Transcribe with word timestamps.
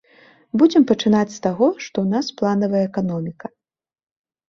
Будзем 0.61 0.83
пачынаць 0.91 1.35
з 1.35 1.39
таго, 1.45 1.69
што 1.85 1.87
ў 2.01 2.07
нас 2.17 2.35
планавая 2.43 2.85
эканоміка. 2.91 3.57